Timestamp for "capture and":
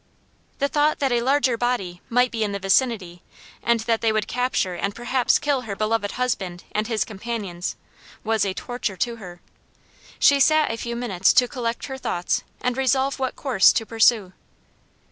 4.27-4.95